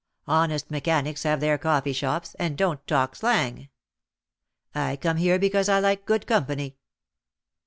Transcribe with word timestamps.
Honest 0.25 0.71
mechanics 0.71 1.21
have 1.21 1.41
their 1.41 1.59
coffee 1.59 1.93
shops, 1.93 2.35
and 2.39 2.57
don't 2.57 2.87
talk 2.87 3.15
slang." 3.15 3.69
"I 4.73 4.95
come 4.95 5.17
here 5.17 5.37
because 5.37 5.69
I 5.69 5.79
like 5.79 6.05
good 6.07 6.25
company." 6.25 6.77